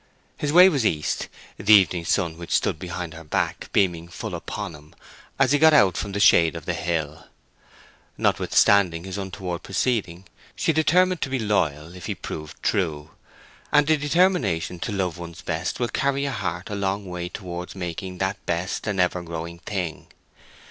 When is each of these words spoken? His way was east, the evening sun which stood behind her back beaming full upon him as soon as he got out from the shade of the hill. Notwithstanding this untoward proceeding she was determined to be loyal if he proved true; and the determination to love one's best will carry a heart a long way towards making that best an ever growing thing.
His 0.35 0.51
way 0.51 0.67
was 0.67 0.83
east, 0.83 1.27
the 1.57 1.75
evening 1.75 2.05
sun 2.05 2.35
which 2.35 2.53
stood 2.55 2.79
behind 2.79 3.13
her 3.13 3.23
back 3.23 3.69
beaming 3.71 4.07
full 4.07 4.33
upon 4.33 4.73
him 4.73 4.95
as 4.95 4.95
soon 4.95 4.95
as 5.37 5.51
he 5.51 5.59
got 5.59 5.75
out 5.75 5.95
from 5.95 6.11
the 6.13 6.19
shade 6.19 6.55
of 6.55 6.65
the 6.65 6.73
hill. 6.73 7.27
Notwithstanding 8.17 9.03
this 9.03 9.17
untoward 9.17 9.61
proceeding 9.61 10.25
she 10.55 10.71
was 10.71 10.77
determined 10.77 11.21
to 11.21 11.29
be 11.29 11.37
loyal 11.37 11.93
if 11.95 12.07
he 12.07 12.15
proved 12.15 12.63
true; 12.63 13.11
and 13.71 13.85
the 13.85 13.95
determination 13.95 14.79
to 14.79 14.91
love 14.91 15.19
one's 15.19 15.43
best 15.43 15.79
will 15.79 15.87
carry 15.89 16.25
a 16.25 16.31
heart 16.31 16.71
a 16.71 16.75
long 16.75 17.05
way 17.05 17.29
towards 17.29 17.75
making 17.75 18.17
that 18.17 18.43
best 18.47 18.87
an 18.87 18.99
ever 18.99 19.21
growing 19.21 19.59
thing. 19.59 20.07